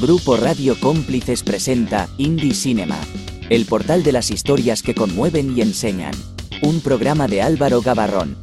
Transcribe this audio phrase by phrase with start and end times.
[0.00, 2.96] Grupo Radio Cómplices presenta Indie Cinema,
[3.50, 6.14] el portal de las historias que conmueven y enseñan.
[6.62, 8.36] Un programa de Álvaro Gabarrón.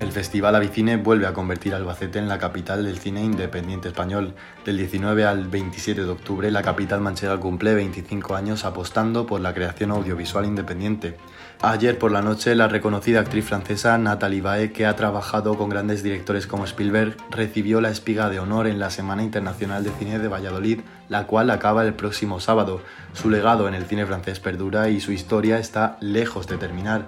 [0.00, 4.34] El Festival Avicine vuelve a convertir a Albacete en la capital del cine independiente español.
[4.64, 9.54] Del 19 al 27 de octubre, la capital manchega cumple 25 años apostando por la
[9.54, 11.16] creación audiovisual independiente.
[11.62, 16.02] Ayer por la noche, la reconocida actriz francesa Nathalie Bae, que ha trabajado con grandes
[16.02, 20.28] directores como Spielberg, recibió la espiga de honor en la Semana Internacional de Cine de
[20.28, 22.82] Valladolid, la cual acaba el próximo sábado.
[23.14, 27.06] Su legado en el cine francés perdura y su historia está lejos de terminar.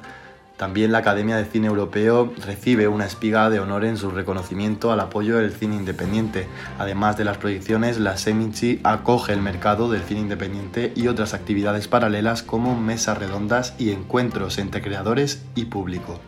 [0.58, 4.98] También la Academia de Cine Europeo recibe una espiga de honor en su reconocimiento al
[4.98, 6.48] apoyo del cine independiente.
[6.80, 11.86] Además de las proyecciones, la Seminci acoge el mercado del cine independiente y otras actividades
[11.86, 16.18] paralelas como mesas redondas y encuentros entre creadores y público.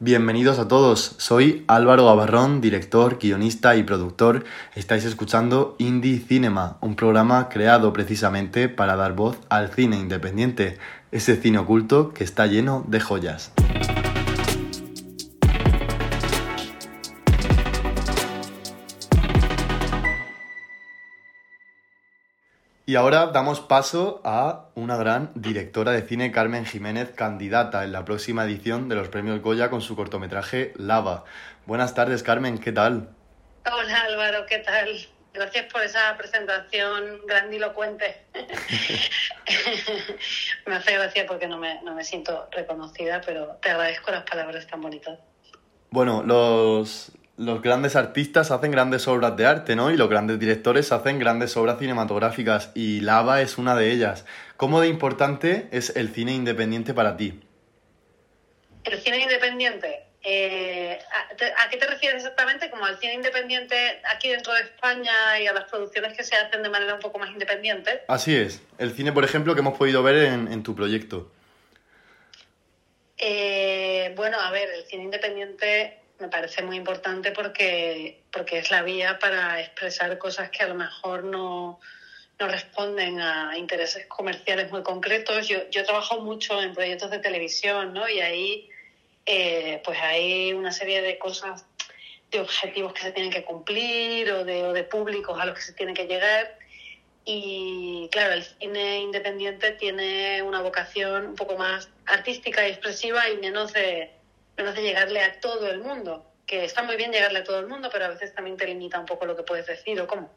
[0.00, 4.44] Bienvenidos a todos, soy Álvaro Gabarrón, director, guionista y productor.
[4.76, 10.78] Estáis escuchando Indie Cinema, un programa creado precisamente para dar voz al cine independiente,
[11.10, 13.52] ese cine oculto que está lleno de joyas.
[22.84, 28.06] Y ahora damos paso a una gran directora de cine, Carmen Jiménez, candidata en la
[28.06, 31.24] próxima edición de los premios Goya con su cortometraje Lava.
[31.66, 33.10] Buenas tardes, Carmen, ¿qué tal?
[33.70, 34.88] Hola Álvaro, ¿qué tal?
[35.38, 38.24] Gracias por esa presentación grandilocuente.
[40.66, 44.66] me hace gracia porque no me, no me siento reconocida, pero te agradezco las palabras
[44.66, 45.20] tan bonitas.
[45.90, 49.92] Bueno, los, los grandes artistas hacen grandes obras de arte, ¿no?
[49.92, 54.26] Y los grandes directores hacen grandes obras cinematográficas y Lava es una de ellas.
[54.56, 57.40] ¿Cómo de importante es el cine independiente para ti?
[58.82, 60.98] El cine independiente, eh,
[61.56, 62.68] ¿a, qué te refieres exactamente?
[62.70, 66.62] ¿Como al cine independiente aquí dentro de España y a las producciones que se hacen
[66.62, 68.02] de manera un poco más independiente?
[68.08, 68.60] Así es.
[68.76, 71.32] El cine, por ejemplo, que hemos podido ver en, en tu proyecto.
[73.16, 78.82] Eh, bueno, a ver, el cine independiente me parece muy importante porque, porque es la
[78.82, 81.80] vía para expresar cosas que a lo mejor no,
[82.38, 85.48] no responden a intereses comerciales muy concretos.
[85.48, 88.06] Yo, yo trabajo mucho en proyectos de televisión, ¿no?
[88.08, 88.70] Y ahí
[89.30, 91.66] eh, pues hay una serie de cosas,
[92.30, 95.60] de objetivos que se tienen que cumplir o de, o de públicos a los que
[95.60, 96.56] se tiene que llegar.
[97.26, 103.36] Y claro, el cine independiente tiene una vocación un poco más artística y expresiva y
[103.36, 104.10] menos de,
[104.56, 106.24] menos de llegarle a todo el mundo.
[106.46, 108.98] Que está muy bien llegarle a todo el mundo, pero a veces también te limita
[108.98, 110.32] un poco lo que puedes decir o cómo.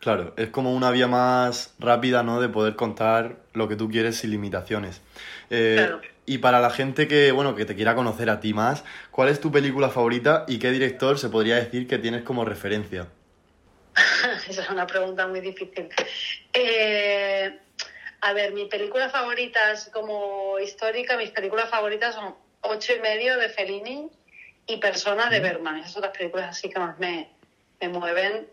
[0.00, 2.40] Claro, es como una vía más rápida, ¿no?
[2.40, 5.00] De poder contar lo que tú quieres sin limitaciones.
[5.48, 6.00] Eh, claro.
[6.24, 9.40] Y para la gente que, bueno, que te quiera conocer a ti más, ¿cuál es
[9.40, 13.08] tu película favorita y qué director se podría decir que tienes como referencia?
[14.48, 15.88] Esa es una pregunta muy difícil.
[16.52, 17.58] Eh,
[18.20, 22.34] a ver, mi película favorita es como histórica, mis películas favoritas son
[22.64, 24.08] Ocho y medio de Fellini
[24.68, 25.78] y Persona de Berman.
[25.78, 27.28] Esas son las películas así que más me,
[27.80, 28.46] me mueven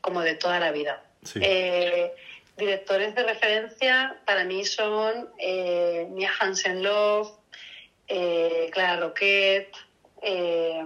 [0.00, 1.02] como de toda la vida.
[1.24, 1.40] Sí.
[1.42, 2.14] Eh,
[2.58, 7.30] directores de referencia para mí son eh, Mia Hansen Love,
[8.08, 9.70] eh, Clara Roquet,
[10.22, 10.84] eh,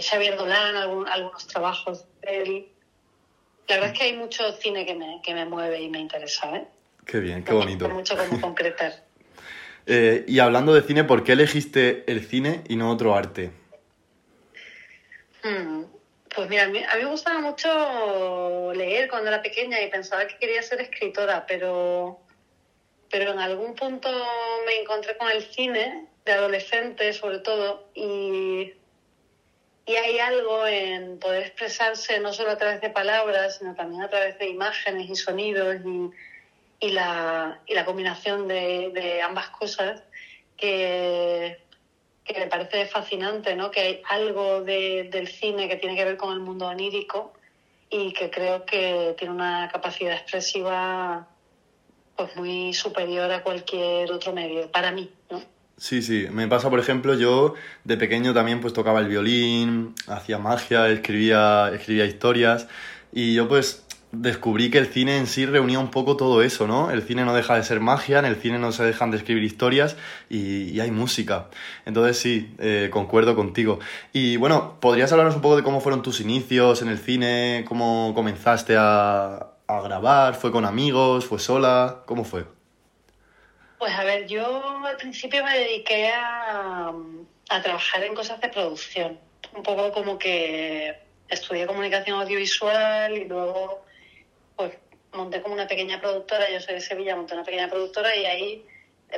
[0.00, 2.68] Xavier Dolan, algún, algunos trabajos de él.
[3.68, 6.56] La verdad es que hay mucho cine que me, que me mueve y me interesa.
[6.56, 6.66] ¿eh?
[7.04, 7.86] Qué bien, qué bonito.
[7.86, 9.06] Hay mucho como concretar.
[9.90, 13.52] Eh, y hablando de cine, ¿por qué elegiste el cine y no otro arte?
[15.42, 15.84] Hmm.
[16.38, 20.24] Pues mira, a mí, a mí, me gustaba mucho leer cuando era pequeña y pensaba
[20.24, 22.16] que quería ser escritora, pero,
[23.10, 24.08] pero en algún punto
[24.64, 28.70] me encontré con el cine, de adolescente sobre todo, y,
[29.84, 34.08] y hay algo en poder expresarse no solo a través de palabras, sino también a
[34.08, 35.78] través de imágenes y sonidos
[36.78, 40.00] y, la, y la combinación de ambas cosas
[40.56, 41.56] que
[42.34, 43.70] que me parece fascinante, ¿no?
[43.70, 47.32] Que hay algo de, del cine que tiene que ver con el mundo onírico
[47.90, 51.26] y que creo que tiene una capacidad expresiva
[52.16, 55.40] pues muy superior a cualquier otro medio, para mí, ¿no?
[55.76, 56.26] Sí, sí.
[56.32, 57.54] Me pasa, por ejemplo, yo
[57.84, 62.66] de pequeño también pues tocaba el violín, hacía magia, escribía, escribía historias
[63.12, 66.90] y yo pues descubrí que el cine en sí reunía un poco todo eso, ¿no?
[66.90, 69.44] El cine no deja de ser magia, en el cine no se dejan de escribir
[69.44, 69.96] historias
[70.30, 71.48] y, y hay música.
[71.84, 73.80] Entonces sí, eh, concuerdo contigo.
[74.12, 77.64] Y bueno, ¿podrías hablarnos un poco de cómo fueron tus inicios en el cine?
[77.68, 80.34] ¿Cómo comenzaste a, a grabar?
[80.34, 81.26] ¿Fue con amigos?
[81.26, 82.02] ¿Fue sola?
[82.06, 82.46] ¿Cómo fue?
[83.78, 86.92] Pues a ver, yo al principio me dediqué a,
[87.50, 89.18] a trabajar en cosas de producción.
[89.54, 93.84] Un poco como que estudié comunicación audiovisual y luego
[95.12, 98.66] monté como una pequeña productora, yo soy de Sevilla, monté una pequeña productora y ahí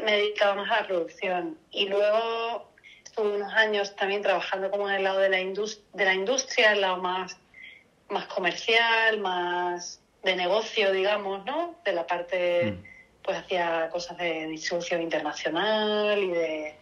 [0.03, 1.59] me dedicaba más a la producción.
[1.71, 2.71] Y luego
[3.05, 6.81] estuve unos años también trabajando como en el lado de la, de la industria, el
[6.81, 7.37] lado más,
[8.09, 11.77] más comercial, más de negocio, digamos, ¿no?
[11.85, 13.23] De la parte, mm.
[13.23, 16.75] pues hacía cosas de distribución internacional y de,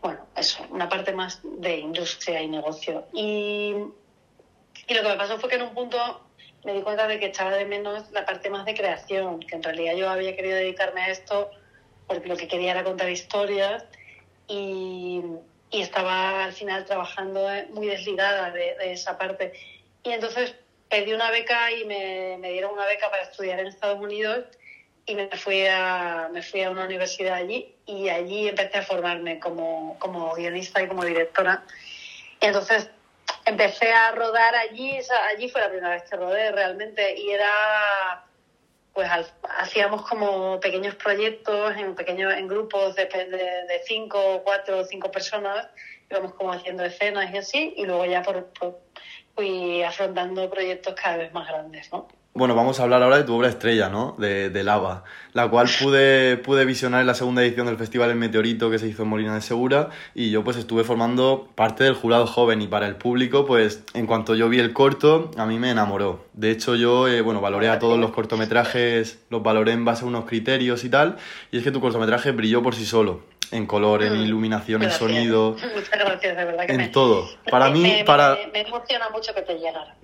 [0.00, 3.06] bueno, eso, una parte más de industria y negocio.
[3.12, 3.74] Y,
[4.86, 6.25] y lo que me pasó fue que en un punto
[6.66, 9.62] me di cuenta de que echaba de menos la parte más de creación, que en
[9.62, 11.48] realidad yo había querido dedicarme a esto
[12.08, 13.84] porque lo que quería era contar historias
[14.48, 15.22] y,
[15.70, 19.52] y estaba al final trabajando muy desligada de, esa parte.
[20.02, 20.56] Y entonces
[20.88, 24.44] pedí una beca y me, me, dieron una beca para estudiar en Estados Unidos
[25.06, 29.38] y me fui a, me fui a una universidad allí y allí empecé a formarme
[29.38, 31.62] como, como guionista y como directora.
[32.40, 32.90] Y entonces
[33.46, 34.98] empecé a rodar allí,
[35.28, 38.26] allí fue la primera vez que rodé realmente y era
[38.92, 39.08] pues
[39.58, 45.10] hacíamos como pequeños proyectos en pequeños en grupos de, de, de, cinco, cuatro o cinco
[45.10, 45.68] personas,
[46.10, 48.50] íbamos como haciendo escenas y así, y luego ya por,
[49.36, 52.08] fui afrontando proyectos cada vez más grandes, ¿no?
[52.36, 54.14] Bueno, vamos a hablar ahora de tu obra estrella, ¿no?
[54.18, 58.16] De, de, Lava, la cual pude, pude visionar en la segunda edición del Festival El
[58.16, 61.94] Meteorito que se hizo en Molina de Segura y yo pues estuve formando parte del
[61.94, 65.58] jurado joven y para el público pues en cuanto yo vi el corto a mí
[65.58, 66.26] me enamoró.
[66.34, 70.08] De hecho yo, eh, bueno, valoré a todos los cortometrajes, los valoré en base a
[70.08, 71.16] unos criterios y tal
[71.50, 73.22] y es que tu cortometraje brilló por sí solo
[73.52, 75.52] en color, en mm, iluminación, en sonido.
[75.74, 76.66] Muchas gracias, de verdad.
[76.66, 77.28] Que en todo.
[77.50, 78.36] Para mí, para...
[78.52, 79.94] Me, emociona mucho que te llegara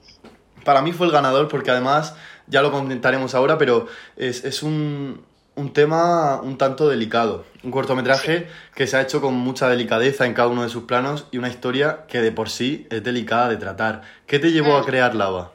[0.65, 2.17] para mí fue el ganador porque además,
[2.47, 5.25] ya lo comentaremos ahora, pero es, un,
[5.73, 7.45] tema un tanto delicado.
[7.63, 11.27] Un cortometraje que se ha hecho con mucha delicadeza en cada uno de sus planos
[11.31, 14.03] y una historia que de por sí es delicada de tratar.
[14.27, 14.85] ¿Qué te llevó a mm.
[14.85, 15.53] crear Lava?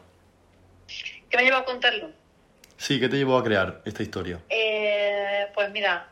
[1.30, 2.10] ¿Qué me llevó a contarlo?
[2.78, 4.40] Sí, ¿qué te llevó a crear esta historia?
[4.50, 6.08] Eh, pues mira,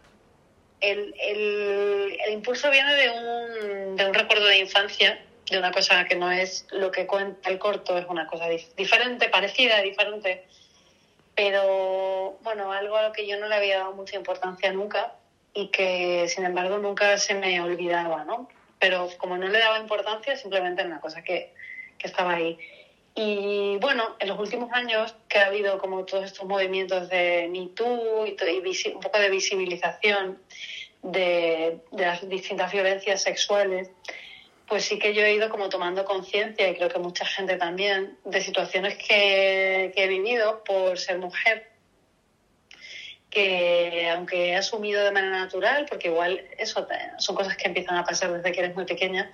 [0.82, 5.20] el, impulso viene de un, de un recuerdo de infancia
[5.50, 9.30] de una cosa que no es lo que cuenta el corto, es una cosa diferente,
[9.30, 10.44] parecida, diferente,
[11.36, 15.14] pero bueno, algo a lo que yo no le había dado mucha importancia nunca
[15.54, 18.50] y que sin embargo nunca se me olvidaba, ¿no?
[18.80, 21.54] Pero como no le daba importancia, simplemente era una cosa que,
[21.98, 22.58] que estaba ahí.
[23.18, 27.68] Y bueno, en los últimos años que ha habido como todos estos movimientos de Me
[27.68, 30.38] Too y, y un poco de visibilización
[31.02, 33.90] de, las distintas violencias sexuales,
[34.68, 38.18] pues sí que yo he ido como tomando conciencia, y creo que mucha gente también,
[38.26, 41.70] de situaciones que, he vivido por ser mujer,
[43.30, 46.88] que aunque he asumido de manera natural, porque igual eso
[47.20, 49.32] son cosas que empiezan a pasar desde que eres muy pequeña,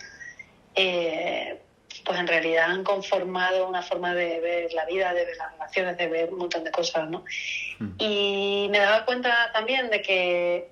[0.75, 1.60] eh,
[2.06, 5.98] pues en realidad han conformado una forma de ver la vida, de ver las relaciones,
[5.98, 7.24] de ver un montón de cosas, ¿no?
[7.80, 7.92] Mm.
[8.00, 10.72] Y me daba cuenta también de que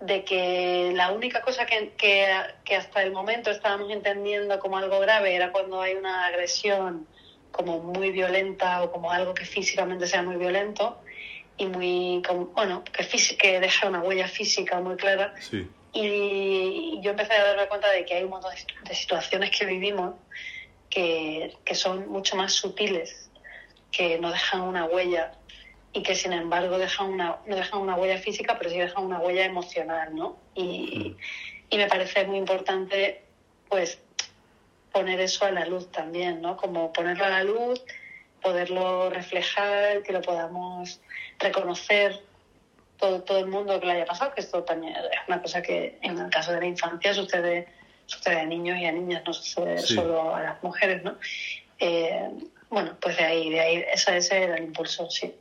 [0.00, 5.34] de que la única cosa que, que, hasta el momento estábamos entendiendo como algo grave
[5.34, 7.06] era cuando hay una agresión
[7.50, 10.98] como muy violenta o como algo que físicamente sea muy violento
[11.58, 12.22] y muy,
[12.54, 13.06] bueno, que,
[13.36, 15.34] que deja una huella física muy clara.
[15.92, 18.52] Y, yo empecé a darme cuenta de que hay un montón
[18.84, 20.14] de situaciones que vivimos
[20.88, 23.30] que, que son mucho más sutiles,
[23.90, 25.32] que no dejan una huella
[25.92, 29.18] y que sin embargo dejan una, no dejan una huella física, pero sí dejan una
[29.18, 30.36] huella emocional, ¿no?
[30.54, 31.16] Y,
[31.68, 33.22] y me parece muy importante,
[33.68, 33.98] pues,
[34.92, 36.56] poner eso a la luz también, ¿no?
[36.56, 37.82] Como ponerlo a la luz,
[38.42, 41.00] poderlo reflejar, que lo podamos
[41.38, 42.20] reconocer
[43.00, 45.98] todo, todo el mundo que le haya pasado, que esto también es una cosa que
[46.02, 47.68] en el caso de la infancia sucede,
[48.06, 51.16] sucede a niños y a niñas, no sucede solo a las mujeres, ¿no?
[51.78, 52.28] Eh,
[52.68, 55.34] bueno, pues de ahí, de ahí, ese, ese era el impulso, sí.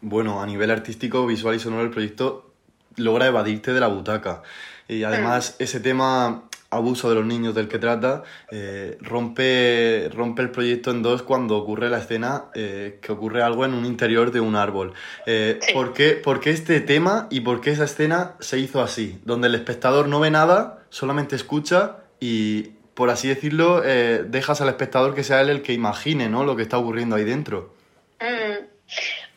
[0.00, 2.50] Bueno, a nivel artístico, visual y sonoro, el proyecto
[2.96, 4.42] logra evadirte de la butaca.
[4.88, 5.62] Y además, mm.
[5.62, 11.02] ese tema abuso de los niños del que trata, eh, rompe, rompe el proyecto en
[11.02, 14.92] dos cuando ocurre la escena eh, que ocurre algo en un interior de un árbol.
[15.26, 19.20] Eh, ¿por, qué, ¿Por qué este tema y por qué esa escena se hizo así?
[19.24, 25.14] Donde el espectador no ve nada, solamente escucha y, por así decirlo, dejas al espectador
[25.14, 26.44] que sea él el que imagine ¿no?
[26.44, 27.74] lo que está ocurriendo ahí dentro.
[28.20, 28.78] Mm.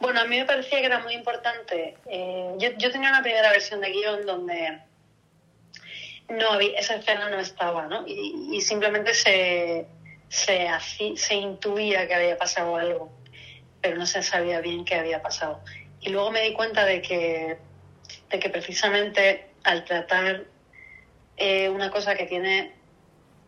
[0.01, 1.95] Bueno, a mí me parecía que era muy importante.
[2.07, 4.79] Eh, yo, yo, tenía una primera versión de guion donde
[6.31, 8.03] no había, esa escena no estaba, ¿no?
[8.07, 9.87] Y, simplemente se,
[10.29, 10.67] se,
[11.15, 13.11] se intuía que había pasado algo,
[13.81, 15.61] pero no se sabía bien qué había pasado.
[15.99, 17.57] Y luego me di cuenta de que
[18.31, 20.45] de que precisamente al tratar
[21.37, 22.73] eh, una cosa que tiene,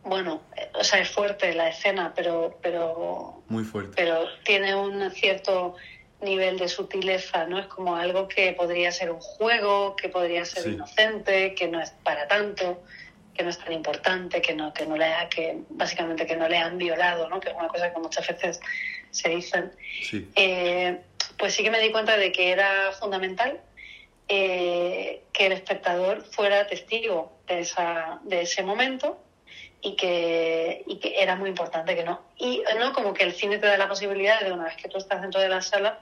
[0.04, 3.94] bueno, eh, o sea, es fuerte la escena, pero, pero, Muy fuerte.
[3.96, 5.76] pero tiene un cierto
[6.24, 7.60] nivel de sutileza, ¿no?
[7.60, 10.70] Es como algo que podría ser un juego, que podría ser Sí.
[10.72, 12.82] inocente, que no es para tanto,
[13.34, 16.48] que no es tan importante, que no, que no le ha- que básicamente que no
[16.48, 17.40] le han violado, ¿no?
[17.40, 18.60] Que es una cosa que muchas veces
[19.12, 19.72] se dicen.
[20.04, 20.28] Sí.
[20.36, 21.00] Eh,
[21.38, 23.60] pues sí que me di cuenta de que era fundamental
[24.30, 29.20] eh, que el espectador fuera testigo de, esa, de ese momento
[29.82, 32.22] y que, y que era muy importante que no.
[32.38, 34.98] Y no como que el cine te da la posibilidad de una vez que tú
[34.98, 36.00] estás dentro de la sala,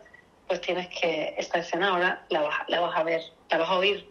[0.51, 3.77] pues tienes que esta escena ahora la vas, la vas a ver, la vas a
[3.77, 4.05] oír.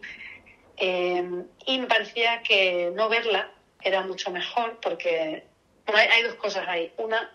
[0.75, 1.23] Eh,
[1.67, 3.51] y me parecía que no verla
[3.83, 5.43] era mucho mejor porque
[5.85, 6.91] bueno, hay, hay dos cosas ahí.
[6.97, 7.29] Una,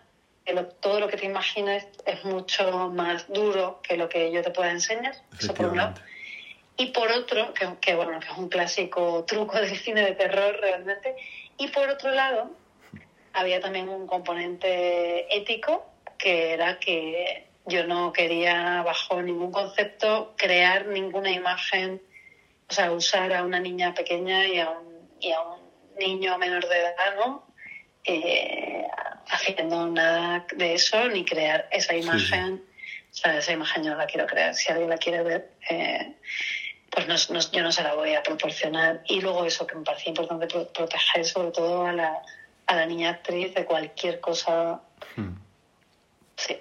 [0.44, 4.42] que lo- todo lo que te imagines es mucho más duro que lo que yo
[4.42, 5.14] te pueda enseñar.
[5.38, 5.94] Eso por un lado.
[6.76, 10.58] Y por otro, que, que, bueno, que es un clásico truco del cine de terror
[10.60, 11.14] realmente.
[11.58, 12.50] Y por otro lado,
[13.34, 15.86] había también un componente ético,
[16.18, 22.00] que era que yo no quería, bajo ningún concepto, crear ninguna imagen,
[22.68, 25.60] o sea, usar a una niña pequeña y a un, y a un
[25.98, 27.44] niño menor de edad, ¿no?
[28.04, 28.84] Eh,
[29.28, 31.98] haciendo nada de eso, ni crear esa sí.
[32.00, 32.62] imagen.
[33.12, 34.54] O sea, esa imagen yo no la quiero crear.
[34.54, 36.12] Si alguien la quiere ver, eh,
[36.90, 39.00] pues no, no- yo no se la voy a proporcionar.
[39.06, 42.22] Y luego eso que me parecía importante pro- proteger sobre todo a la,
[42.66, 44.80] a la niña actriz de cualquier cosa.
[45.16, 45.34] Hmm.
[46.36, 46.56] Sí.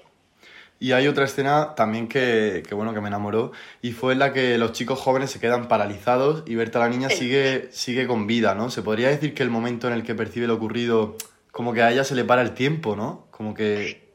[0.86, 3.52] Y hay otra escena también que, que, bueno, que me enamoró
[3.82, 7.10] y fue en la que los chicos jóvenes se quedan paralizados y Berta la niña
[7.10, 7.18] Sí.
[7.18, 8.70] sigue, sigue con vida, ¿no?
[8.70, 11.18] Se podría decir que el momento en el que percibe lo ocurrido,
[11.50, 13.26] como que a ella se le para el tiempo, ¿no?
[13.32, 14.14] Como que...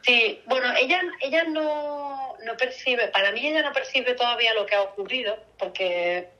[0.00, 4.76] Sí, bueno, ella, ella no, no percibe, para mí ella no percibe todavía lo que
[4.76, 6.30] ha ocurrido, porque,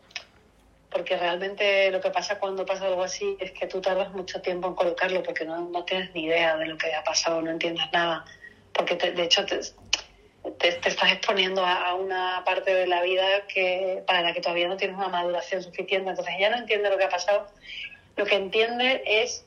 [0.90, 4.68] porque realmente lo que pasa cuando pasa algo así es que tú tardas mucho tiempo
[4.68, 7.84] en colocarlo, porque no, no tienes ni idea de lo que ha pasado, no entiendes
[7.92, 8.24] nada,
[8.74, 9.60] porque te- de hecho te,
[10.58, 14.68] te, te estás exponiendo a, una parte de la vida que para la que todavía
[14.68, 17.46] no tienes una maduración suficiente, entonces ella no entiende lo que ha pasado,
[18.16, 19.44] lo que entiende es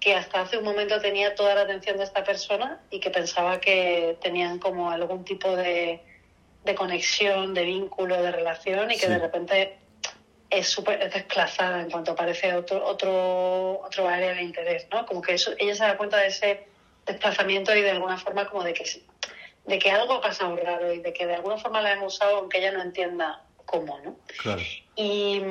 [0.00, 3.58] que hasta hace un momento tenía toda la atención de esta persona y que pensaba
[3.60, 6.00] que tenían como algún tipo de,
[6.64, 9.12] de conexión, de vínculo, de relación y que Sí.
[9.12, 9.72] de repente
[10.50, 15.04] es súper es desplazada en cuanto aparece otro, otro, otro área de interés, ¿no?
[15.04, 16.60] Como que eso, ella se da cuenta de ese
[17.08, 18.84] desplazamiento y de alguna forma como de que,
[19.66, 22.38] de que algo ha pasado raro y de que de alguna forma la han usado
[22.38, 24.16] aunque ella no entienda cómo, ¿no?
[24.38, 24.62] Claro.
[24.94, 25.42] Y,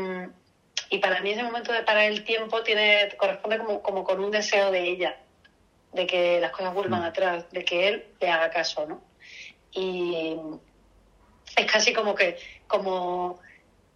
[0.90, 4.32] y para mí ese momento de parar el tiempo tiene corresponde como, como con un
[4.32, 5.18] deseo de ella,
[5.94, 7.06] de que las cosas vuelvan Mm.
[7.06, 9.02] atrás, de que él le haga caso, ¿no?
[9.72, 10.38] Y
[11.56, 12.38] es casi como que,
[12.68, 13.40] como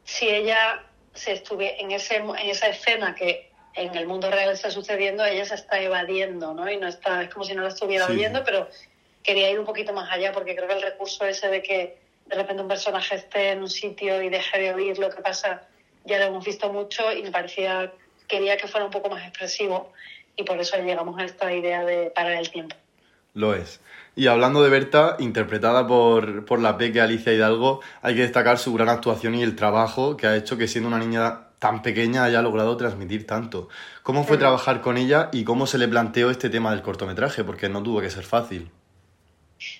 [0.03, 4.69] si ella se estuviera en, ese, en esa escena que en el mundo real está
[4.71, 6.69] sucediendo, ella se está evadiendo, ¿no?
[6.69, 8.13] Y no está, es como si no la estuviera Sí.
[8.13, 8.67] oyendo, pero
[9.23, 12.35] quería ir un poquito más allá porque creo que el recurso ese de que de
[12.35, 15.63] repente un personaje esté en un sitio y deje de oír lo que pasa,
[16.05, 17.91] ya lo hemos visto mucho y me parecía,
[18.27, 19.91] quería que fuera un poco más expresivo
[20.35, 22.75] y por eso llegamos a esta idea de parar el tiempo.
[23.33, 23.79] Lo es.
[24.15, 28.73] Y hablando de Berta, interpretada por, por la peque Alicia Hidalgo, hay que destacar su
[28.73, 32.41] gran actuación y el trabajo que ha hecho que siendo una niña tan pequeña haya
[32.41, 33.69] logrado transmitir tanto.
[34.01, 37.43] ¿Cómo fue trabajar con ella y cómo se le planteó este tema del cortometraje?
[37.43, 38.71] Porque no tuvo que ser fácil.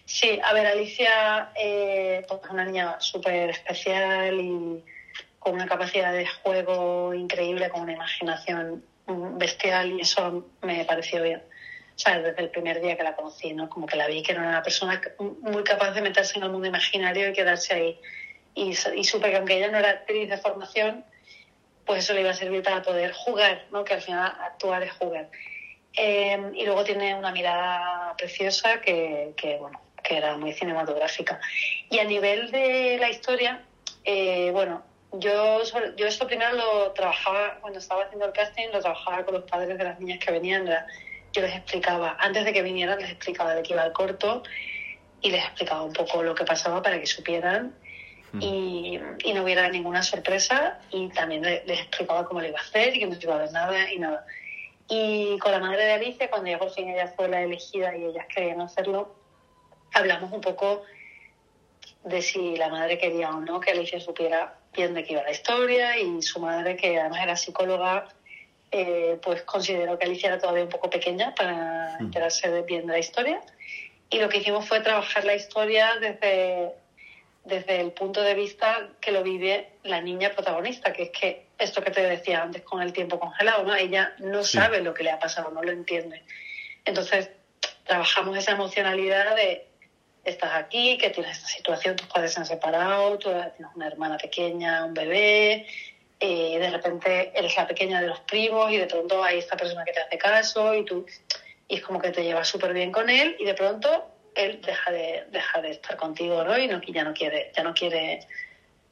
[0.05, 4.83] Sí, a ver, Alicia eh, pues, es una niña súper especial y
[5.39, 8.83] con una capacidad de juego increíble, con una imaginación
[9.39, 11.41] bestial y eso me pareció bien.
[11.95, 13.67] O sea, desde el primer día que la conocí, ¿no?
[13.67, 16.67] Como que la vi que era una persona muy capaz de meterse en el mundo
[16.67, 17.99] imaginario y quedarse ahí.
[18.53, 21.05] Y, y supe que aunque ella no era actriz de formación,
[21.91, 23.83] pues eso le iba a servir para poder jugar, ¿no?
[23.83, 25.29] Que al final actuar es jugar.
[25.91, 31.41] Eh, y luego tiene una mirada preciosa que, que, bueno, que era muy cinematográfica.
[31.89, 33.65] Y a nivel de la historia,
[34.05, 35.63] eh, bueno, yo,
[35.97, 39.77] yo esto primero lo trabajaba, cuando estaba haciendo el casting, lo trabajaba con los padres
[39.77, 40.65] de las niñas que venían.
[41.33, 44.43] yo les explicaba, antes de que vinieran, les explicaba de qué iba el corto
[45.19, 47.75] y les explicaba un poco lo que pasaba para que supieran.
[48.39, 52.61] Y, y no hubiera ninguna sorpresa y también le- les explicaba cómo lo iba a
[52.61, 54.25] hacer y que no iba a ver nada y nada.
[54.87, 58.05] Y con la madre de Alicia, cuando ya por fin ella fue la elegida y
[58.05, 59.13] ellas querían hacerlo,
[59.93, 60.81] hablamos un poco
[62.03, 65.31] de si la madre quería o no que Alicia supiera bien de qué iba la
[65.31, 68.05] historia y su madre, que además era psicóloga,
[68.71, 72.05] eh, pues consideró que Alicia era todavía un poco pequeña para Mm.
[72.05, 73.41] enterarse de bien de la historia.
[74.09, 76.71] Y lo que hicimos fue trabajar la historia desde,
[77.43, 81.81] desde el punto de vista que lo vive la niña protagonista, que es que esto
[81.81, 83.75] que te decía antes con el tiempo congelado, ¿no?
[83.75, 86.23] Ella no sabe lo que le ha pasado, no lo entiende.
[86.85, 87.29] Entonces,
[87.85, 89.67] trabajamos esa emocionalidad de
[90.23, 94.17] estás aquí, que tienes esta situación, tus padres se han separado, tú tienes una hermana
[94.17, 95.65] pequeña, un bebé,
[96.19, 99.83] eh, de repente eres la pequeña de los primos y de pronto hay esta persona
[99.83, 101.05] que te hace caso y tú
[101.67, 104.91] y es como que te llevas súper bien con él y de pronto él deja
[104.91, 106.57] de, deja de estar contigo ¿no?
[106.57, 108.27] y no, ya no quiere, ya no quiere,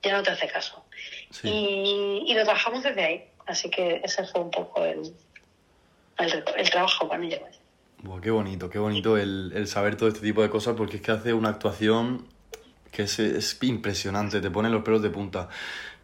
[0.02, 0.86] ya no te hace caso.
[1.44, 3.26] Y, lo trabajamos desde ahí.
[3.46, 5.14] Así que ese fue un poco el,
[6.20, 7.40] el, trabajo con ella.
[8.22, 11.12] qué bonito, qué bonito el, el, saber todo este tipo de cosas porque es que
[11.12, 12.28] hace una actuación
[12.92, 15.50] que es, es impresionante, te pone los pelos de punta.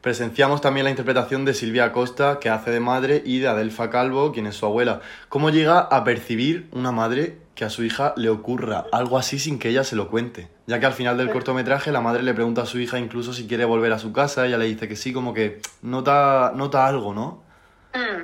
[0.02, 4.32] Presenciamos también la interpretación de Silvia Costa, que hace de madre, y de Adelfa Calvo,
[4.32, 5.02] quien es su abuela.
[5.30, 9.60] ¿Cómo llega a percibir una madre que a su hija le ocurra algo así sin
[9.60, 10.50] que ella se lo cuente?
[10.68, 13.48] Ya que al final del cortometraje la madre le pregunta a su hija incluso si
[13.48, 17.14] quiere volver a su casa, ella le dice que sí, como que nota, nota algo,
[17.14, 17.44] ¿no?
[17.94, 18.24] Mm.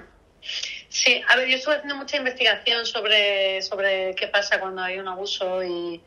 [0.90, 5.08] Sí, a ver, yo estuve haciendo mucha investigación sobre, sobre qué pasa cuando hay un
[5.08, 6.02] abuso y,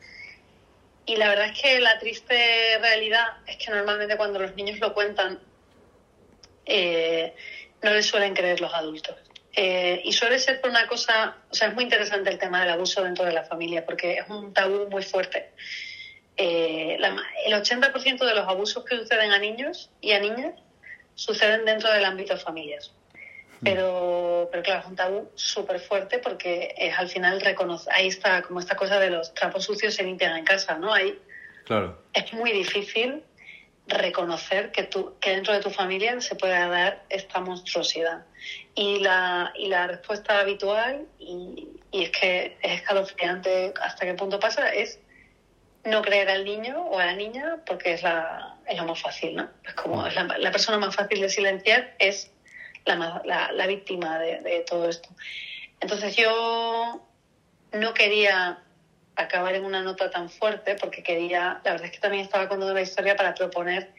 [1.06, 4.92] y la verdad es que la triste realidad es que normalmente cuando los niños lo
[4.92, 5.38] cuentan
[6.66, 7.34] eh,
[7.82, 9.16] no les suelen creer los adultos.
[9.56, 12.70] Eh, y suele ser por una cosa, o sea, es muy interesante el tema del
[12.70, 15.50] abuso dentro de la familia, porque es un tabú muy fuerte.
[16.36, 16.98] Eh,
[17.46, 20.54] el 80% de los abusos que suceden a niños y a niñas
[21.14, 22.92] suceden dentro del ámbito de familias.
[23.60, 23.64] Hmm.
[23.64, 28.42] Pero, pero claro, es un tabú súper fuerte porque es al final reconoce, ahí está
[28.42, 30.92] como esta cosa de los trapos sucios se limpian en casa, ¿no?
[30.92, 31.16] Ahí
[31.64, 32.02] claro.
[32.12, 33.22] es muy difícil
[33.86, 38.24] reconocer que, tú, que dentro de tu familia se puede dar esta monstruosidad.
[38.74, 44.40] Y la, y la respuesta habitual, y, y es que es escalofriante hasta qué punto
[44.40, 44.98] pasa, es
[45.84, 49.36] no creer al niño o a la niña porque es, la, es lo más fácil,
[49.36, 49.48] ¿no?
[49.66, 52.32] Es como la, la, persona más fácil de silenciar es
[52.86, 55.10] la, la, la víctima de todo esto.
[55.80, 57.06] Entonces yo
[57.72, 58.63] no quería
[59.16, 62.74] acabar en una nota tan fuerte porque quería, la verdad es que también estaba contando
[62.74, 63.92] la historia para proponer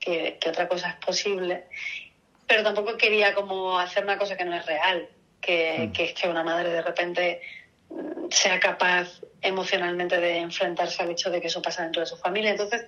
[0.00, 1.66] que, otra cosa es posible,
[2.46, 5.08] pero tampoco quería como hacer una cosa que no es real,
[5.40, 5.92] que, hmm.
[5.92, 7.42] que es que una madre de repente
[7.90, 12.16] mm, sea capaz emocionalmente de enfrentarse al hecho de que eso pasa dentro de su
[12.16, 12.50] familia.
[12.50, 12.86] Entonces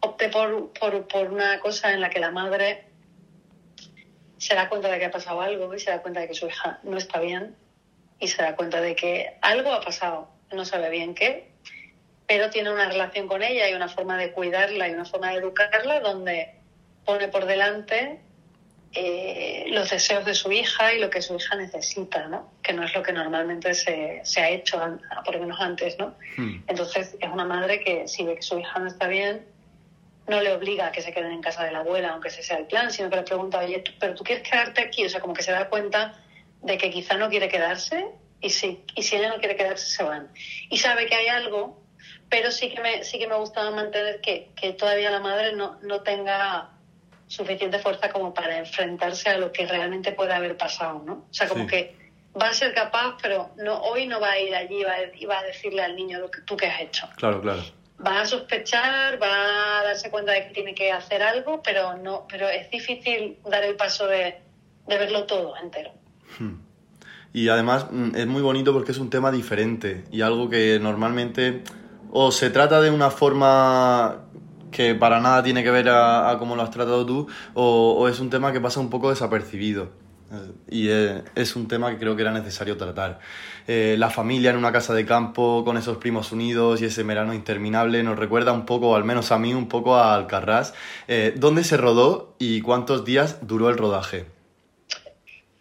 [0.00, 2.84] opté por, por, por una cosa en la que la madre
[4.38, 6.48] se da cuenta de que ha pasado algo y se da cuenta de que su
[6.48, 7.54] hija no está bien
[8.18, 11.48] y se da cuenta de que algo ha pasado no sabe bien qué,
[12.26, 15.38] pero tiene una relación con ella y una forma de cuidarla y una forma de
[15.38, 16.54] educarla donde
[17.04, 18.20] pone por delante
[18.94, 22.52] eh, los deseos de su hija y lo que su hija necesita, ¿no?
[22.62, 24.78] Que no es lo que normalmente se, se ha hecho,
[25.24, 26.14] por lo menos antes, ¿no?
[26.36, 26.62] Hmm.
[26.66, 29.46] Entonces es una madre que si ve que su hija no está bien,
[30.28, 32.58] no le obliga a que se queden en casa de la abuela, aunque ese sea
[32.58, 35.04] el plan, sino que le pregunta, oye, ¿pero tú quieres quedarte aquí?
[35.04, 36.14] O sea, como que se da cuenta
[36.62, 38.06] de que quizá no quiere quedarse
[38.42, 40.28] y si, y si ella no quiere quedarse, se van.
[40.68, 41.80] Y sabe que hay algo,
[42.28, 45.78] pero sí que me, sí que me gustaba mantener que, que todavía la madre no,
[45.82, 46.70] no tenga
[47.28, 51.12] suficiente fuerza como para enfrentarse a lo que realmente puede haber pasado, ¿no?
[51.30, 51.96] O sea, como que
[52.40, 54.82] va a ser capaz, pero no hoy no va a ir allí
[55.18, 57.08] y va a decirle al niño lo que tú que has hecho.
[57.16, 57.62] Claro, claro.
[58.04, 62.26] Va a sospechar, va a darse cuenta de que tiene que hacer algo, pero no,
[62.28, 64.40] pero es difícil dar el paso de,
[64.86, 65.92] de verlo todo entero.
[66.38, 66.71] Hmm.
[67.32, 71.62] Y además mm, es muy bonito porque es un tema diferente y algo que normalmente
[72.10, 74.26] o se trata de una forma
[74.70, 78.20] que para nada tiene que ver a, a cómo lo has tratado tú, o, es
[78.20, 79.90] un tema que pasa un poco desapercibido.
[80.32, 80.88] Eh, y
[81.40, 83.20] es, un tema que creo que era necesario tratar.
[83.68, 87.34] Eh, la familia en una casa de campo con esos primos unidos y ese verano
[87.34, 90.74] interminable nos recuerda un poco, al menos a mí, un poco a Alcarrás.
[91.06, 94.26] Eh, ¿Dónde se rodó y cuántos días duró el rodaje?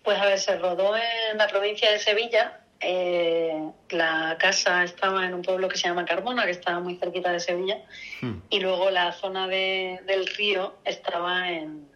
[0.03, 2.59] Pues a ver, se rodó en la provincia de Sevilla.
[2.79, 7.31] Eh, la casa estaba en un pueblo que se llama Carmona, que estaba muy cerquita
[7.31, 7.77] de Sevilla.
[8.21, 8.39] Hmm.
[8.49, 11.89] Y luego la zona del río estaba en,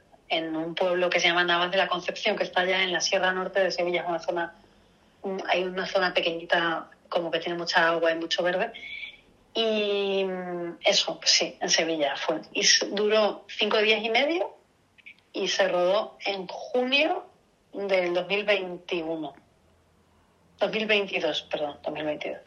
[0.55, 3.31] un pueblo que se llama Navas de la Concepción, que está allá en la Sierra
[3.31, 4.01] Norte de Sevilla.
[4.01, 4.55] Es una zona,
[5.47, 8.71] hay una zona pequeñita, como que tiene mucha agua y mucho verde.
[9.55, 10.25] Y
[10.83, 12.41] eso, pues sí, en Sevilla fue.
[12.53, 14.53] Y duró cinco días y medio
[15.31, 17.25] y se rodó en junio
[17.75, 19.33] del 2021.
[20.59, 22.39] 2022, perdón, 2022.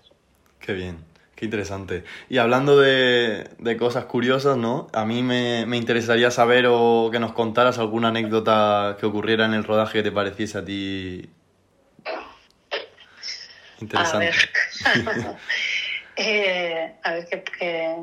[0.58, 1.04] Qué bien,
[1.36, 2.04] qué interesante.
[2.28, 4.88] Y hablando de, cosas curiosas, ¿no?
[4.92, 9.64] A mí me, interesaría saber o que nos contaras alguna anécdota que ocurriera en el
[9.64, 11.28] rodaje que te pareciese a ti
[13.80, 14.32] interesante.
[14.84, 15.36] A ver,
[16.16, 17.94] eh, a ver qué,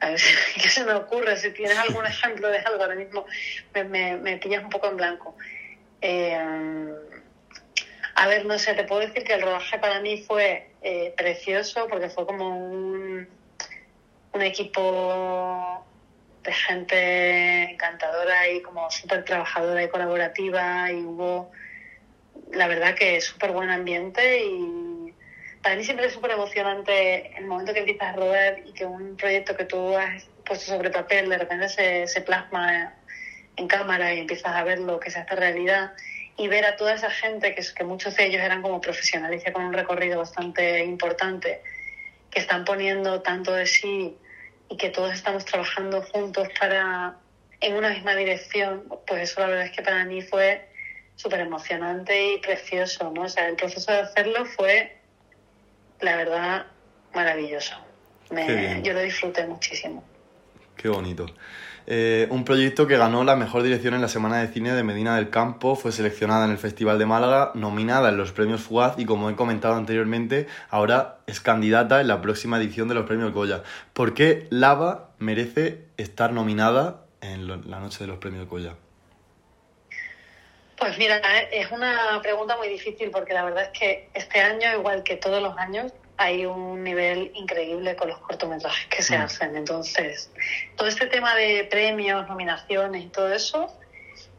[0.00, 0.20] A ver
[0.60, 3.24] qué se me ocurre, si tienes algún ejemplo de algo ahora mismo,
[3.72, 5.36] me, me, me pillas un poco en blanco.
[6.02, 6.36] Eh,
[8.14, 11.86] a ver, no sé, te puedo decir que el rodaje para mí fue eh, precioso
[11.88, 13.28] porque fue como un,
[14.32, 15.84] un equipo
[16.42, 21.50] de gente encantadora y como súper trabajadora y colaborativa y hubo,
[22.50, 25.14] la verdad que súper buen ambiente y
[25.62, 29.16] para mí siempre es súper emocionante el momento que empiezas a rodar y que un
[29.16, 32.92] proyecto que tú has puesto sobre papel de repente se, se plasma
[33.56, 35.92] en cámara y empiezas a verlo que se hace realidad
[36.36, 39.52] y ver a toda esa gente, que, que muchos de ellos eran como profesionales y
[39.52, 41.60] con un recorrido bastante importante,
[42.30, 44.16] que están poniendo tanto de sí
[44.68, 47.16] y que todos estamos trabajando juntos para
[47.62, 50.68] en una misma dirección, pues eso la verdad es que para mí fue
[51.14, 53.22] súper emocionante y precioso, ¿no?
[53.22, 54.96] O sea, el proceso de hacerlo fue,
[56.00, 56.66] la verdad,
[57.14, 57.76] maravilloso.
[58.30, 60.02] Me, yo lo disfruté muchísimo.
[60.76, 61.26] Qué bonito.
[61.86, 65.16] Eh, un proyecto que ganó la mejor dirección en la Semana de Cine de Medina
[65.16, 69.04] del Campo, fue seleccionada en el Festival de Málaga, nominada en los premios Fugaz y
[69.04, 73.62] como he comentado anteriormente, ahora es candidata en la próxima edición de los premios Goya.
[73.92, 78.74] ¿Por qué Lava merece estar nominada en la noche de los premios Goya?
[80.82, 81.20] Pues mira,
[81.52, 85.40] es una pregunta muy difícil porque la verdad es que este año, igual que todos
[85.40, 89.22] los años, hay un nivel increíble con los cortometrajes que se mm.
[89.22, 89.56] hacen.
[89.56, 90.30] Entonces,
[90.76, 93.76] todo este tema de premios, nominaciones y todo eso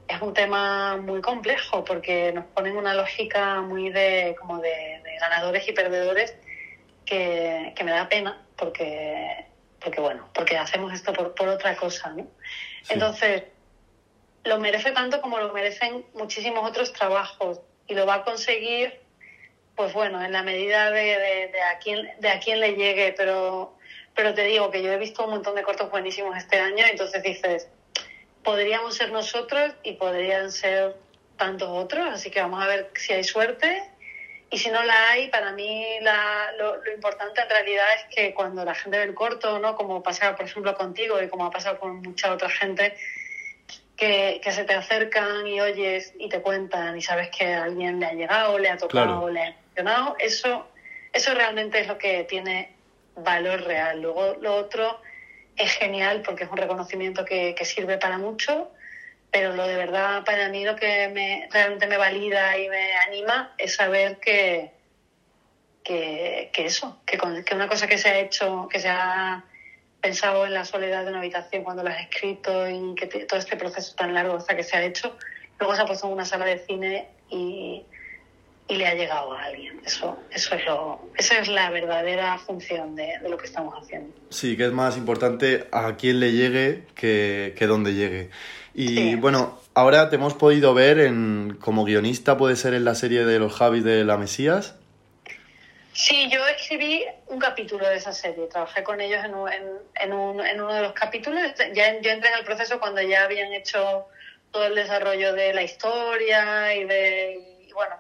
[0.08, 5.68] es un tema muy complejo porque nos ponen una lógica muy de como de, ganadores
[5.68, 6.36] y perdedores
[7.06, 9.46] que, me da pena porque
[9.80, 12.28] porque bueno porque hacemos esto por, por otra cosa ¿no?
[12.90, 13.44] entonces
[14.44, 19.03] lo merece tanto como lo merecen muchísimos otros trabajos y lo va a conseguir
[19.76, 23.76] pues bueno, en la medida de, de, a quién, de a quién le llegue, pero,
[24.16, 27.24] pero te digo que yo he visto un montón de cortos buenísimos este año, entonces
[27.24, 27.68] dices,
[28.44, 30.96] podríamos ser nosotros y podrían ser
[31.38, 33.90] tantos otros, así que vamos a ver si hay suerte.
[34.52, 38.36] Y si no la hay, para mí la, lo, lo, importante en realidad es que
[38.36, 39.76] cuando la gente ve el corto, ¿no?
[39.76, 42.96] como pasa por ejemplo contigo y como ha pasado con mucha otra gente,
[43.98, 48.00] que, que, se te acercan y oyes y te cuentan y sabes que a alguien
[48.00, 49.56] le ha llegado, le ha tocado, le ha
[50.20, 50.68] eso,
[51.12, 52.74] eso realmente es lo que tiene
[53.16, 54.02] valor real.
[54.02, 55.00] Luego lo otro
[55.56, 58.72] es genial porque es un reconocimiento que, sirve para mucho,
[59.32, 63.54] pero lo de verdad para mí lo que me, realmente me valida y me anima
[63.58, 64.72] es saber que,
[65.84, 69.44] que, eso, que, que una cosa que se ha hecho, que se ha
[70.02, 73.56] pensado en la soledad de una habitación cuando la has escrito y que todo este
[73.56, 75.18] proceso tan largo hasta que se ha hecho,
[75.60, 77.86] luego se ha puesto en una sala de cine y,
[78.68, 79.82] y le ha llegado a alguien.
[79.86, 84.14] Eso, eso es lo, esa es la verdadera función de, de, lo que estamos haciendo.
[84.30, 88.30] Sí, que es más importante a quién le llegue que, que dónde llegue.
[88.74, 93.24] Y bueno, ahora te hemos podido ver en, como guionista, puede ser en la serie
[93.26, 94.76] de los Javis de la Mesías.
[95.94, 99.70] Sí, yo escribí un capítulo de esa serie, trabajé con ellos en, en,
[100.02, 101.40] en, un, en uno de los capítulos.
[101.76, 104.08] Ya, yo entré en el proceso cuando ya habían hecho
[104.50, 107.96] todo el desarrollo de la historia y de, y bueno,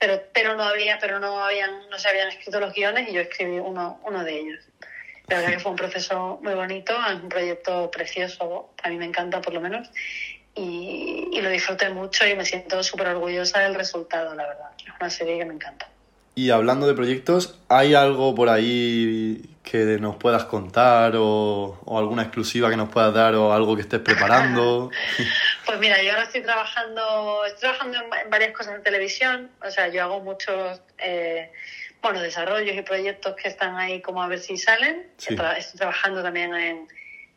[0.00, 3.20] pero, pero no había, pero no habían, no se habían escrito los guiones y yo
[3.20, 4.64] escribí uno, uno de ellos.
[5.28, 9.04] La verdad que fue un proceso muy bonito, es un proyecto precioso, a mí me
[9.04, 9.88] encanta por lo menos,
[10.54, 14.70] y, y lo disfruté mucho y me siento súper orgullosa del resultado, la verdad.
[14.78, 15.86] Es una serie que me encanta.
[16.34, 22.22] Y hablando de proyectos, ¿hay algo por ahí que nos puedas contar o, o alguna
[22.22, 24.90] exclusiva que nos puedas dar o algo que estés preparando?
[25.66, 29.88] pues mira, yo ahora estoy trabajando, estoy trabajando en varias cosas en televisión, o sea,
[29.88, 31.52] yo hago muchos, eh,
[32.00, 35.06] bueno, desarrollos y proyectos que están ahí como a ver si salen.
[35.18, 35.36] Sí.
[35.58, 36.88] Estoy trabajando también en,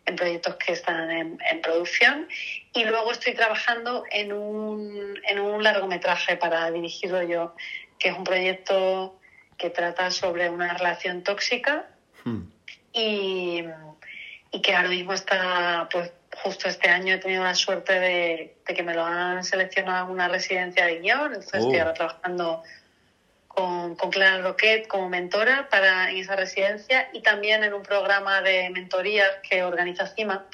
[0.05, 2.27] en proyectos que están en, en, producción
[2.73, 7.55] y luego estoy trabajando en un, en un largometraje para dirigirlo yo
[8.03, 9.17] que es un proyecto
[9.57, 11.85] que trata sobre una relación tóxica
[12.25, 12.41] hmm.
[12.91, 13.63] y,
[14.51, 16.11] y, que ahora mismo está, pues
[16.43, 20.11] justo este año he tenido la suerte de, de que me lo han seleccionado en
[20.11, 21.57] una residencia de guion, entonces oh.
[21.59, 22.63] estoy ahora trabajando
[23.47, 28.41] con, con Clara Roquet como mentora para, en esa residencia y también en un programa
[28.41, 30.45] de mentorías que organiza CIMA,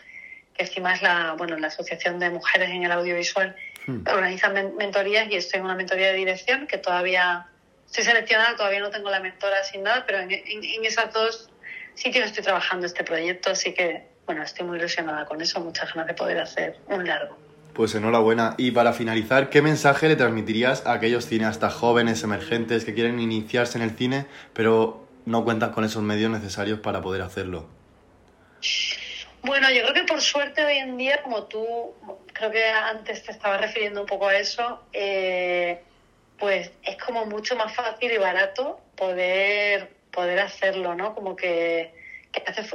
[0.53, 3.55] que CIMA es la, bueno, la Asociación de Mujeres en el Audiovisual
[3.89, 4.04] Hmm.
[4.08, 7.47] organizan mentorías y estoy en una mentoría de dirección que todavía
[7.86, 11.49] estoy seleccionada, todavía no tengo la mentora sin nada, pero en, en, en esos dos
[11.95, 16.08] sitios estoy trabajando este proyecto, así que bueno, estoy muy ilusionada con eso, muchas ganas
[16.08, 17.36] de poder hacer un largo.
[17.73, 18.54] Pues enhorabuena.
[18.58, 23.80] Y para finalizar, ¿qué mensaje le transmitirías a aquellos cineastas jóvenes, emergentes, que quieren iniciarse
[23.80, 27.67] en el cine, pero no cuentan con esos medios necesarios para poder hacerlo?
[29.43, 31.93] Bueno, yo creo que por suerte hoy en día, como tú,
[32.34, 35.82] creo que antes te estabas refiriendo un poco a eso, eh,
[36.38, 41.15] pues es como mucho más fácil y barato poder, poder hacerlo, ¿no?
[41.15, 41.93] Como que,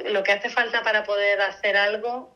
[0.06, 2.34] lo que hace falta para poder hacer algo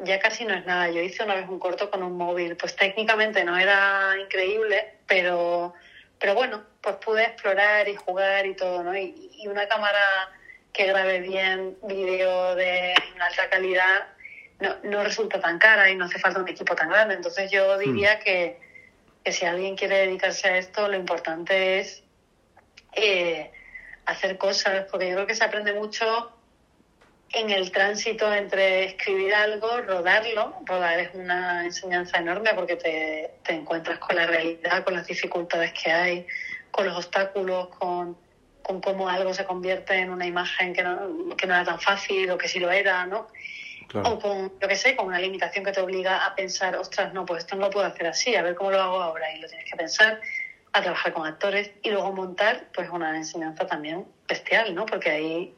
[0.00, 0.90] ya casi no es nada.
[0.90, 5.72] Yo hice una vez un corto con un móvil, pues técnicamente no era increíble, pero,
[6.18, 8.96] pero bueno, pues pude explorar y jugar y todo, ¿no?
[8.96, 10.30] Y, y una cámara
[10.72, 14.06] que grabe bien vídeo de alta calidad
[14.60, 17.14] no, no, resulta tan cara y no hace falta un equipo tan grande.
[17.14, 17.80] Entonces yo hmm.
[17.80, 18.58] diría que,
[19.24, 22.02] que, si alguien quiere dedicarse a esto, lo importante es
[22.94, 23.50] eh,
[24.06, 26.32] hacer cosas, porque yo creo que se aprende mucho
[27.32, 30.54] en el tránsito entre escribir algo, rodarlo.
[30.64, 35.72] Rodar es una enseñanza enorme porque te, te encuentras con la realidad, con las dificultades
[35.72, 36.26] que hay,
[36.70, 38.16] con los obstáculos, con
[38.72, 42.30] con cómo algo se convierte en una imagen que no, que no era tan fácil
[42.30, 43.28] o que sí lo era, ¿no?
[43.94, 47.26] O con, yo que sé, con una limitación que te obliga a pensar, ostras, no,
[47.26, 49.30] pues esto no lo puedo hacer así, a ver cómo lo hago ahora.
[49.34, 50.18] Y lo tienes que pensar,
[50.72, 54.86] a trabajar con actores y luego montar, pues una enseñanza también bestial, ¿no?
[54.86, 55.54] Porque ahí,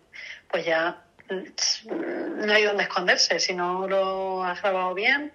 [0.51, 3.39] pues ya no hay donde esconderse.
[3.39, 5.33] Si no lo has grabado bien,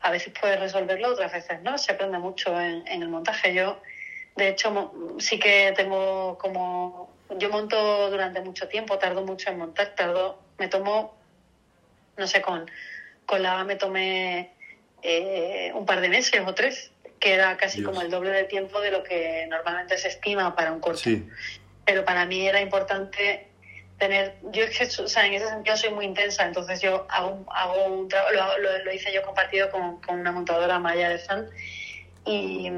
[0.00, 1.76] a veces puedes resolverlo, otras veces no.
[1.76, 3.52] Se aprende mucho en, en el montaje.
[3.52, 3.82] Yo
[4.38, 7.12] de hecho, sí que tengo como...
[7.36, 10.40] Yo monto durante mucho tiempo, tardo mucho en montar, tardo...
[10.58, 11.16] Me tomo,
[12.16, 12.68] no sé, con,
[13.26, 14.52] con la me tomé
[15.02, 18.80] eh, un par de meses o tres, que era casi como el doble de tiempo
[18.80, 21.10] de lo que normalmente se estima para un corto.
[21.84, 23.48] Pero para mí era importante
[23.98, 27.44] tener, yo es que, o sea, en ese sentido soy muy intensa, entonces yo hago,
[27.50, 31.48] hago un trabajo, lo, lo, hice yo compartido con, con una montadora Maya de Fan
[32.24, 32.70] y,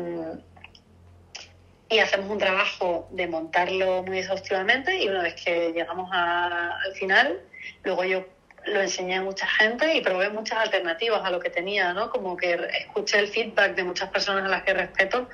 [1.91, 7.41] y hacemos un trabajo de montarlo muy exhaustivamente y una vez que llegamos al final,
[7.83, 8.25] luego yo
[8.65, 12.09] lo enseñé a mucha gente y probé muchas alternativas a lo que tenía, ¿no?
[12.11, 15.29] Como que escuché el feedback de muchas personas a las que respeto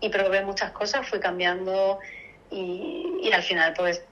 [0.00, 1.98] y probé muchas cosas, fui cambiando
[2.50, 4.02] y, y al final pues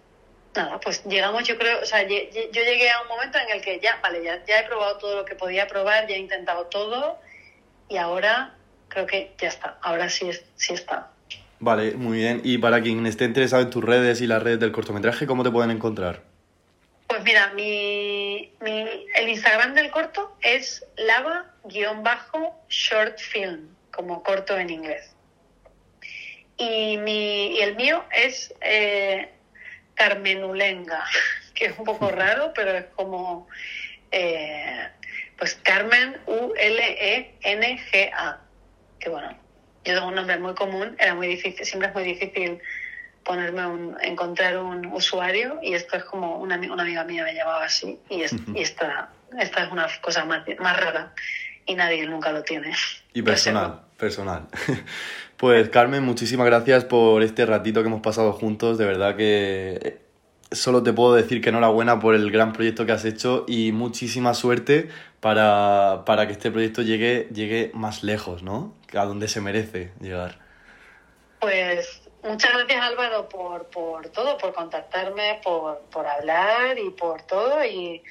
[0.54, 3.80] nada, pues llegamos, yo creo, o sea, yo llegué a un momento en el que
[3.80, 7.18] ya, vale, ya, ya he probado todo lo que podía probar, ya he intentado todo
[7.88, 8.54] y ahora
[8.88, 11.15] creo que ya está, ahora sí, sí está.
[11.59, 12.40] Vale, muy bien.
[12.45, 15.51] Y para quien esté interesado en tus redes y las redes del cortometraje, ¿cómo te
[15.51, 16.23] pueden encontrar?
[17.07, 21.59] Pues mira, mi, el Instagram del corto es lava-short
[23.19, 25.14] film, como corto en inglés.
[26.59, 29.31] Y, mi, el mío es eh,
[29.95, 31.05] Carmenulenga,
[31.55, 33.47] que es un poco raro, pero es como,
[34.11, 34.88] eh,
[35.38, 36.81] pues Carmen U-L-E-N-G-A,
[38.99, 39.45] que bueno,
[39.87, 42.59] yo tengo un nombre muy común, era muy difícil, siempre es muy difícil
[43.25, 47.64] ponerme un, encontrar un usuario y esto es como una, una amiga mía me llamaba
[47.64, 48.22] así y,
[48.55, 51.12] y esta, esta es una cosa más, más rara
[51.66, 52.72] y nadie nunca lo tiene.
[53.12, 54.49] Y personal, personal.
[55.37, 59.99] Pues Carmen, muchísimas gracias por este ratito que hemos pasado juntos, de verdad que
[60.51, 64.33] solo te puedo decir que enhorabuena por el gran proyecto que has hecho y muchísima
[64.33, 64.88] suerte
[65.20, 68.72] para, para que este proyecto llegue, llegue más lejos, ¿no?
[68.94, 70.38] A donde se merece llegar.
[71.40, 77.64] Pues muchas gracias Álvaro por, por todo, por contactarme, por, por hablar y por todo
[77.64, 78.03] y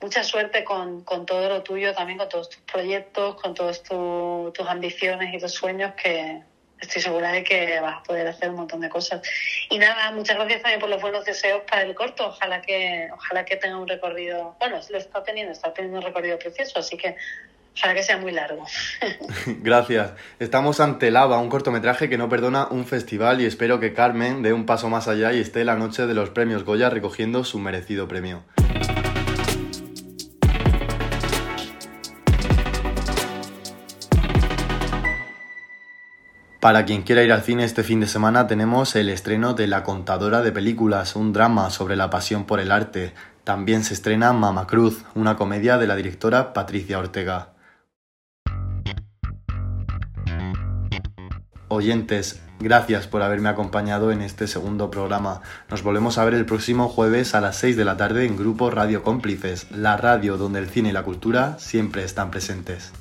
[0.00, 4.68] mucha suerte con, con, todo lo tuyo, también con todos tus proyectos, con todas tus
[4.68, 6.42] ambiciones y tus sueños que,
[6.84, 9.22] estoy segura de que vas a poder hacer un montón de cosas.
[9.70, 12.28] Y nada, muchas gracias también por los buenos deseos para el corto.
[12.28, 16.38] Ojalá que, ojalá que tenga un recorrido, bueno, lo está teniendo, está teniendo un recorrido
[16.38, 17.16] precioso, así que
[17.76, 18.64] ojalá que sea muy largo.
[19.62, 20.12] gracias.
[20.38, 24.52] Estamos ante Lava, un cortometraje que no perdona un festival y espero que Carmen dé
[24.52, 28.08] un paso más allá y esté la noche de los premios Goya recogiendo su merecido
[28.08, 28.42] premio.
[36.64, 39.82] Para quien quiera ir al cine este fin de semana tenemos el estreno de La
[39.82, 43.12] contadora de películas, un drama sobre la pasión por el arte.
[43.44, 47.53] También se estrena Mama Cruz, una comedia de la directora Patricia Ortega.
[51.68, 55.40] Oyentes, gracias por haberme acompañado en este segundo programa.
[55.70, 58.70] Nos volvemos a ver el próximo jueves a las 6 de la tarde en Grupo
[58.70, 62.92] Radio Cómplices, la radio donde el cine y la cultura siempre están presentes.